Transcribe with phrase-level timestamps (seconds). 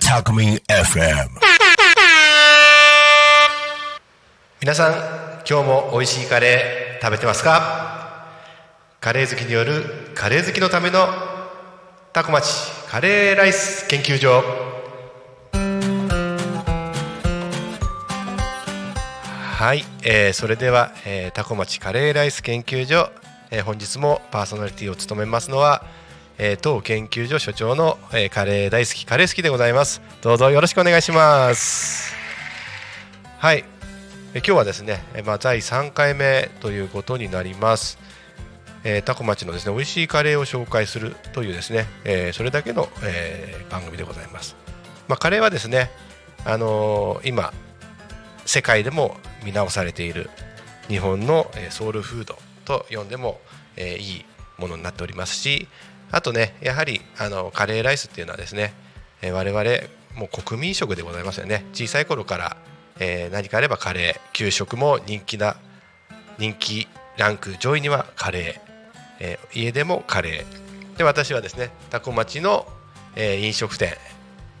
[0.00, 1.30] タコミン FM
[4.60, 4.92] 皆さん
[5.50, 8.28] 今日も美味しいカレー食べてますか？
[9.00, 11.08] カレー好きによるカレー好きのための
[12.12, 14.73] タコ町カレーライス研究所。
[19.64, 23.10] はい、えーそれでは、えータコ町カレーライス研究所、
[23.50, 25.82] えー本日もパーソナリティを務めますのは、
[26.36, 30.02] えー当研究所所長の、えーカレー大好きカレー好きでございます。
[30.20, 32.14] どうぞよろしくお願いします。
[33.38, 33.64] はい
[34.34, 37.98] え今日はですね、えまあ、第3回目ということになります、
[38.84, 44.56] えータコ町のですね美味しいカレーを紹介するというですね、えーそれだけの、えー番組でございます、
[45.08, 45.90] まあ、カレーはですね、
[46.44, 47.54] あのー今
[48.54, 50.30] 世界でも見直されている
[50.86, 53.40] 日本のソウルフードと呼んでも、
[53.76, 54.24] いい
[54.58, 55.66] ものになっておりますし
[56.12, 58.72] あとねやはりあのカレーライスっていうのはですね、
[59.24, 59.64] 我々
[60.14, 61.64] もう国民食でございますよね。
[61.72, 62.56] 小さい頃から、
[63.00, 65.56] え何かあればカレー給食も人気な
[66.38, 70.96] 人気ランク上位にはカレー、え家でもカレー。
[70.96, 72.68] で私はですね多古町の、
[73.16, 73.94] え飲食店、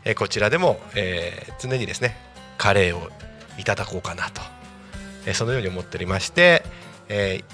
[0.04, 2.16] えこちらでも、え常にですね
[2.58, 3.08] カレーを
[3.58, 4.40] いただこうかなと、
[5.26, 6.64] えーそのように思っておりまして、
[7.08, 7.44] えー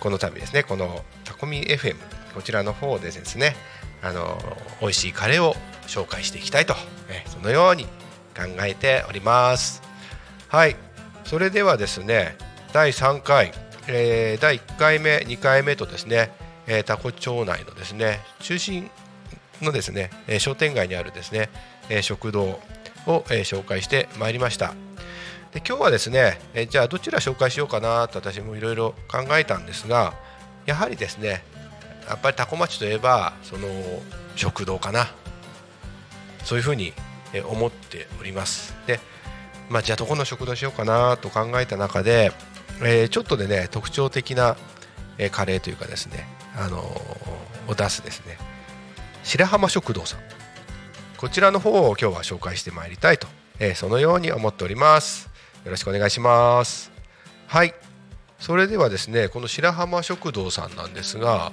[0.00, 1.96] この度ですねこのタコミ FM
[2.32, 3.56] こちらの方でですね
[4.00, 4.38] あの
[4.80, 5.54] 美味しいカレーを
[5.88, 6.74] 紹介していきたいと、
[7.08, 7.84] えーそのように
[8.36, 9.82] 考えております。
[10.48, 10.76] はい。
[11.24, 12.36] それではですね
[12.72, 13.52] 第3回、
[13.88, 16.30] えー第1回目2回目とですね、
[16.66, 18.90] えー、タコ町内のですね中心
[19.60, 21.50] のですね、え商店街にあるですね、
[21.88, 22.60] え食堂
[23.06, 24.72] を、え紹介してまいりました。
[25.52, 30.14] で今日はですね、えじゃあどちら紹介しようかなと私もいろいろ考えたんですが
[30.66, 31.42] やはりですね
[32.06, 33.68] やっぱり多古町といえばその
[34.36, 35.08] 食堂かな。
[36.44, 36.94] そういうふうに
[37.46, 38.74] 思っております。
[38.86, 39.00] で、
[39.68, 42.32] まあ、じゃあどこの食堂しようかなと考えた中で、
[42.82, 44.56] えーちょっとでね特徴的な、
[45.30, 48.38] カレーというかですね、あのーを出すですね。
[49.24, 50.20] 白浜食堂さん。
[51.18, 53.26] こちらの方を今日は紹介してまいりたいと、
[53.58, 55.27] えーそのように思っております。
[55.64, 56.90] よろしくお願いします。
[57.46, 57.74] はい。
[58.38, 61.52] それではですねこの白浜食堂さんなんですが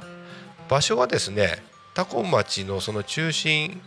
[0.69, 1.63] 場所はですね
[1.95, 3.81] 多古町のその中心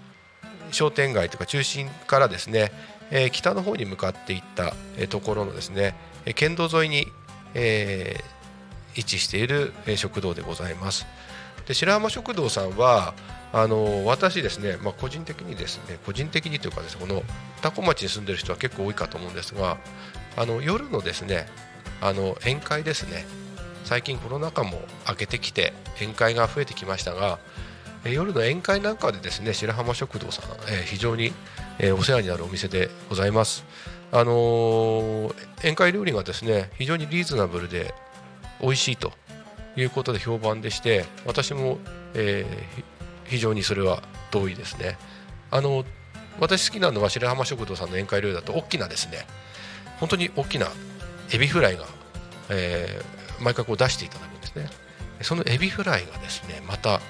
[0.73, 2.73] 商店街というか中心からですね、
[3.11, 5.95] えー北の方に向かっていった、えところのですね
[6.27, 7.07] え県道沿いに、
[7.55, 8.39] えー
[8.97, 11.07] 位置している、食堂でございます。
[11.69, 13.15] で白浜食堂さんは
[13.53, 17.23] あの私ですね、まあ、個人的にですね個人的にというかですねこの
[17.63, 19.77] 多古町に住んでる人は結構多いかと思うんですが
[20.37, 21.47] あの夜のですね
[22.01, 23.27] あの宴会ですね
[23.85, 27.39] 最近コロナ禍も明けてきて宴会が増えてきましたが
[28.05, 31.33] 夜の宴会なんかでですね白浜食堂さん、えー非常に、
[31.79, 33.65] えーお世話になるお店でございます。
[34.13, 37.93] あのー宴会料理がですね非常にリーズナブルで
[38.61, 39.13] 美味しいと
[39.77, 41.79] いうことで評判でして私も、
[42.15, 42.99] えー
[43.29, 44.97] 非常にそれは同意ですね。
[45.51, 45.85] あの
[46.41, 49.27] 私好きなのは白浜食堂さんの宴会料理だと大きなですね
[50.01, 50.69] 本当に大きな
[51.31, 51.85] エビフライが、
[52.49, 54.69] えー毎回こう出していただくんですね。
[55.21, 57.01] そのエビフライがですねまた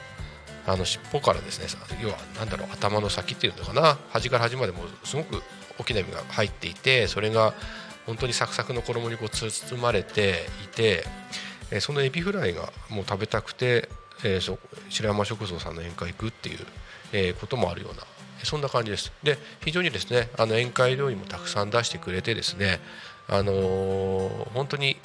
[0.67, 1.67] あの尻尾からですね
[2.03, 5.43] 要はなんだろう頭の先っていうのかな端から端までもすごく
[5.79, 7.55] 大きなエビが入っていてそれが
[8.07, 11.05] 本当にサクサクの衣にこう包まれていて、
[11.71, 13.89] えそのエビフライがもう食べたくて、
[14.25, 14.59] えーそ
[14.89, 16.59] 白山食堂さんの宴会行くっていう、
[17.12, 18.03] えこともあるような
[18.45, 19.12] そんな感じです。
[19.23, 22.81] で非常にですねあの宴会料理もたくさん出してくれてですね
[23.29, 24.97] あのー本当に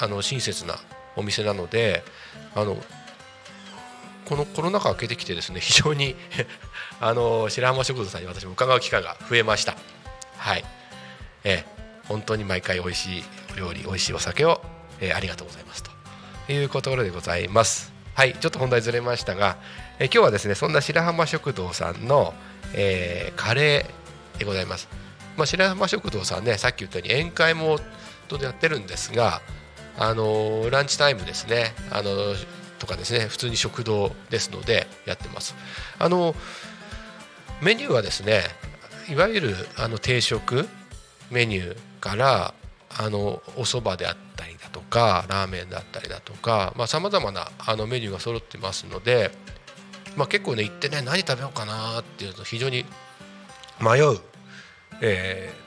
[0.00, 0.76] あの親切な
[1.16, 2.02] お店なので
[2.54, 2.76] あの
[4.24, 6.16] このコロナ禍明けてきてですね 非常に
[7.00, 9.76] あの白浜食堂さんに私も伺う機会が増えました。
[10.38, 10.64] はい。
[11.44, 11.64] え
[12.08, 14.60] 本当に毎回美味しいお料理美味しいお酒を、
[15.00, 15.91] えありがとうございますと。
[16.48, 17.92] いうところでございます。
[18.14, 19.56] はいちょっと本題ずれましたが、
[19.98, 22.34] え今日はですねそんな白浜食堂さんの、
[22.74, 24.88] えーカレーでございます。
[25.36, 27.78] まあ、白浜食堂さんねさっき言ったように宴会も
[28.28, 29.40] とやってるんですが
[29.98, 32.10] あのランチタイムですねあの
[32.78, 35.54] とかですね普通に食堂ですのでやってます。
[35.98, 36.34] あの
[37.60, 38.42] メニューはですね
[39.08, 40.68] いわゆるあの定食
[41.30, 42.54] メニューから
[42.98, 49.30] あのお蕎麦であったりとかラーメンだったりだとかさまざ、まなあのメニューが揃ってますので、
[50.16, 52.84] まあ、結構ね行ってね何食べようかなっていうと非常に
[53.80, 54.18] 迷う、
[55.00, 55.62] えー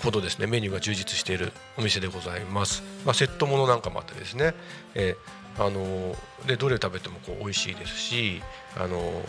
[0.00, 4.54] ほどですねメニューが充実しているお店でございます、まあ、セットものなんかもあってですね、
[4.94, 6.16] えー、あの
[6.46, 8.42] でどれ食べてもこう美味しいですし、
[8.76, 9.22] あの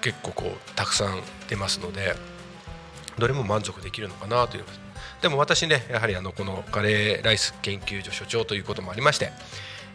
[0.00, 2.14] 結構こうたくさん出ますので
[3.18, 4.64] どれも満足できるのかなという
[5.22, 9.32] でも私ねやはりあのこのカレーライス研究所所長ということもありまして、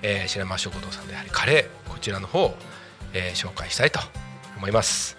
[0.02, 2.56] えー、白間食堂さんでやはりカレーこちらの方を、
[3.14, 4.00] えー、紹介したいと
[4.58, 5.18] 思います。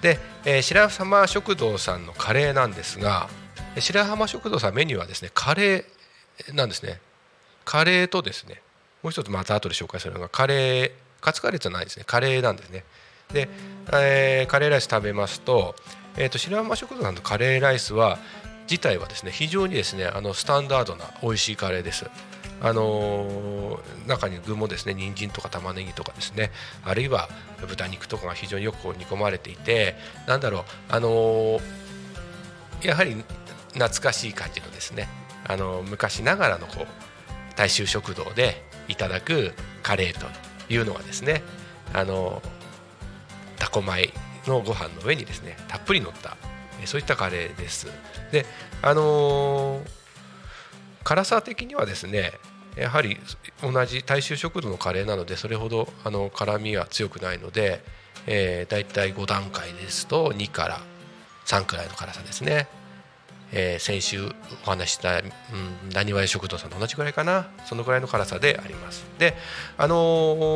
[0.00, 3.28] で、えー、白浜食堂さんのカレーなんですが
[3.78, 7.00] 白浜食堂さんメニューはですねカレーなんですね。
[7.64, 8.60] カレーとですね
[9.02, 10.90] もう一つまた後で紹介するのがカレー
[11.20, 12.84] カツカレーじゃないですねカレーなんですね。
[13.32, 13.48] で、
[13.92, 15.74] えー、カレーライス食べますと,、
[16.16, 18.18] えーと、白浜食堂さんのカレーライスは
[18.70, 22.06] 自体はですね非常にですねあのスタンダードな美味しいカレーです。
[22.60, 26.50] あのー、中に具もですね人参とか玉ねぎとかですね
[26.82, 27.28] あるいは
[27.68, 29.96] 豚肉とかが非常によく煮込まれていて
[30.26, 31.60] なんだろうあのー、
[32.82, 33.16] やはり
[33.74, 35.08] 懐かしい感じのですね
[35.46, 36.86] あのー、昔ながらのこう
[37.56, 39.52] 大衆食堂でいただく
[39.82, 40.26] カレーと
[40.72, 41.42] いうのはですね
[41.92, 42.40] あの
[43.58, 44.10] タコ米
[44.46, 46.36] のご飯の上にですねたっぷり乗った
[46.86, 47.86] そういったカレーです。
[48.32, 48.46] で
[48.82, 49.88] あのー、
[51.02, 52.32] 辛さ的にはですね
[52.76, 53.18] やはり
[53.62, 57.82] 同じ大衆食堂のカレーなのでそれほどあの辛みは強くないので、
[58.26, 60.80] えー、だいたい5段階ですと2から
[61.46, 62.68] 3くらいの辛さですね、
[63.52, 64.28] えー、先週
[64.66, 65.22] お話した
[65.92, 67.48] なにわ屋食堂さんと同じくらいかな。
[67.66, 69.04] そのぐらいの辛さであります。
[69.18, 69.36] で
[69.78, 69.94] あの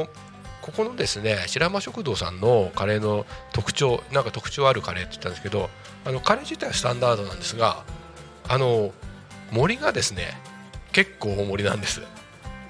[0.07, 0.28] ー
[0.69, 3.25] ここのですね白浜食堂さんのカレーの
[3.55, 5.71] 特徴なんか特徴あるカレーって言ったんですけど
[6.05, 7.85] あのカレー自体はスタンダードなんですが
[8.47, 8.93] あの
[9.51, 10.37] 盛りがですね
[10.93, 12.03] 結構大盛りなんです。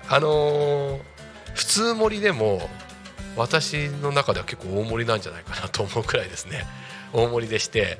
[0.08, 1.00] あの
[1.54, 2.68] 普通盛りでも
[3.36, 6.66] 私の中では結構大盛りなんじゃないかなと思うくらいですね。
[7.12, 7.98] 大盛りでして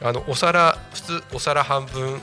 [0.00, 2.20] あのお皿普通お皿半分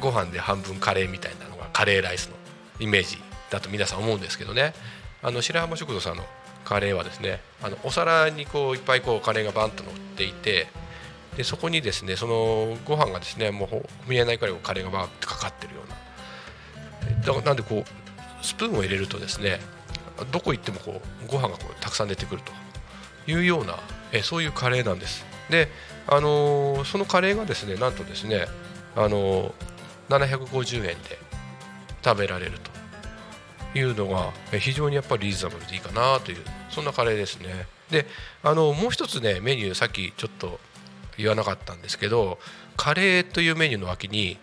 [0.00, 2.36] ご飯で半分カレーみたいなのがカレーライスの
[2.80, 3.18] イメージ
[3.50, 4.74] だと皆さん思うんですけどね。
[5.22, 6.24] あの白浜食堂さんの
[6.64, 10.68] カレーはですねあのお皿にこういっぱいこうカレーがバンと乗っていて
[11.36, 15.96] でそこにですねそのご飯がですねもう見えないくらいカレーがバーッとかかってるような。
[17.24, 19.60] だからなんでこうスプーンを入れるとですね
[20.30, 22.52] どこ行ってもこうご飯がこうたくさん出てくると。
[23.26, 23.78] いうような
[24.10, 25.24] えそういうカレーなんです。
[25.48, 25.68] で
[26.08, 28.46] あのー、そのカレーがですねなんとですね
[28.96, 31.18] あのー、750円で
[32.04, 32.71] 食べられると。
[33.74, 36.38] いうのが非常にやっぱりリーズナブルでいいかなという
[36.70, 37.66] そんなカレーですね。
[37.90, 38.06] で
[38.42, 40.58] あのもう一つねメニューさっきちょっと
[41.16, 42.38] 言わなかったんですけど
[42.76, 44.38] カレーというメニューの脇に、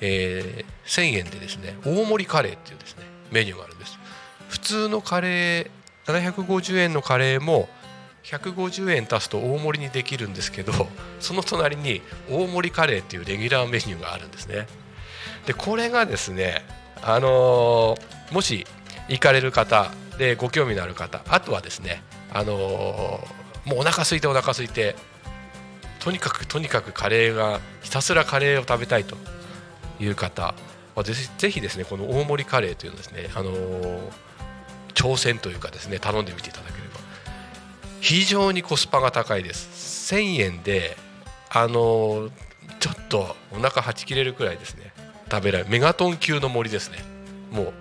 [0.00, 3.98] えー、1000円でですね大盛りカレーっていうですねメニューがあるんです。
[4.48, 7.68] 普通のカレー750円のカレーも
[8.24, 10.72] 150円足すと大盛りにできるんですけど
[11.20, 14.66] その隣に大盛りカレーっていうレギュラーメニューがあるんですね。
[15.46, 16.64] でこれがですね
[17.02, 18.66] あのーもし
[19.08, 22.52] 行かれる方でご興味のある方あとはですねあの、
[23.64, 24.94] もうお腹空いてお腹空いて
[25.98, 29.16] とにかくとにかくカレーがひたすらカレーを食べたいと
[29.98, 30.54] いう方
[30.94, 34.00] はぜぜひですねこの大盛りカレーというのですね、あのー、
[34.94, 37.00] 挑戦というかですね頼んでみていただければ
[38.00, 40.14] 非常にコスパが高いです。
[40.14, 40.96] 1000円で
[41.50, 42.30] あの、
[42.78, 44.92] ちょっとお腹はち切れるくらいですね
[45.30, 46.98] 食べられるメガトン級の森ですね。
[47.50, 47.72] もう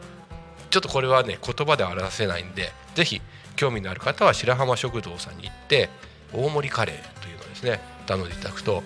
[0.69, 3.21] ちょっとこれはね言葉で表せないんでぜひ
[3.56, 5.90] 興味のある方は白浜食堂さんに行って
[6.33, 8.83] 大盛りカレーというのをですね頼んでいただくと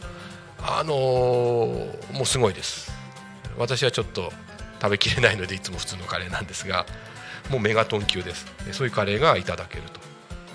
[0.65, 2.91] あのー、もうすごいです。
[3.57, 4.31] 私はちょっと
[4.81, 6.85] 食べきれないのでいつも普通のカレーなんですが
[7.49, 8.45] もうメガトン級です。
[8.71, 9.83] そういうカレーがいただける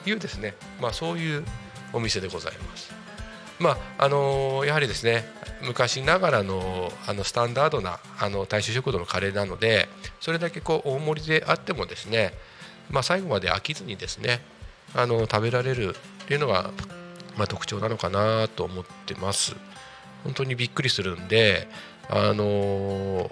[0.04, 1.44] というですねまあそういう
[1.92, 2.98] お店でございます。
[3.59, 5.25] まああの、やはりですね
[5.62, 9.88] 昔ながらのあのスタンダードなあの大衆食堂のカレーなので
[10.21, 12.33] それだけこう大盛りであってもですね、
[12.91, 14.41] まあ、最後まで飽きずにですね
[14.95, 16.71] あの食べられるっていうのが、
[17.37, 19.57] まあ、特徴なのかなと思ってます。
[20.25, 21.69] 本当にびっくりするんで
[22.09, 23.31] あの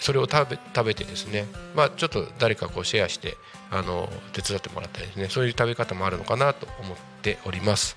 [0.00, 3.36] それを食べ食べてですね、まあ、ちょっと誰かこうシェアして
[3.70, 7.96] あの手伝ってもらったりですねそういう食べ方もあるのかなと思っております。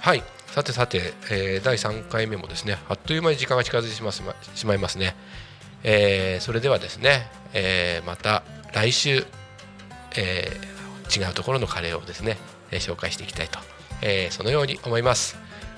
[0.00, 0.22] はい。
[0.50, 4.22] さてさて、えー、第3回目もですねあっという間に時間が近づいてしまし
[4.66, 5.14] まいますね、
[5.84, 8.42] えー、それではですね、えー、また
[8.74, 9.24] 来週、
[10.16, 12.36] えー、違うところのカレーをですね、
[12.72, 13.60] え、紹介していきたいと、
[14.02, 15.36] えー、そのように思います。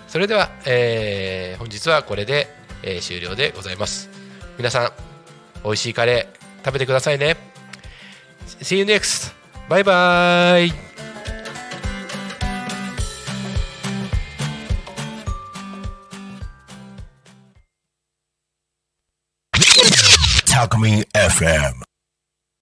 [0.08, 2.48] それでは、えー、本日はこれで、
[2.82, 4.08] えー、終了でございます。
[4.56, 4.92] 皆さん
[5.64, 7.36] 美味しいカレー食べてくださいね。
[8.60, 9.34] See you next!
[9.68, 10.91] バイバーイ
[20.62, 21.91] Alchemy FM.